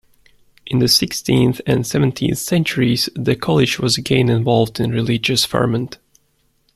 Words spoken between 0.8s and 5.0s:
sixteenth and seventeenth centuries, the college was again involved in